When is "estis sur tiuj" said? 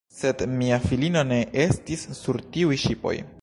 1.65-2.81